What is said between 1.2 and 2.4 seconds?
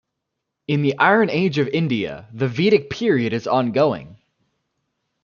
Age in India,